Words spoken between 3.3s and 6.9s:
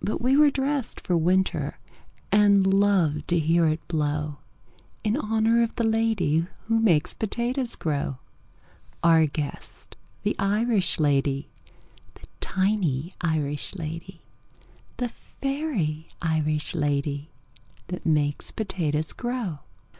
hear it blow In honor of the lady Who